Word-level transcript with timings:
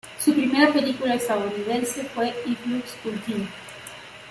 Su 0.17 0.33
primera 0.33 0.73
película 0.73 1.13
estadounidense 1.13 2.03
fue 2.05 2.33
"If 2.47 2.65
Looks 2.65 2.95
Could 3.03 3.19
Kill". 3.23 3.47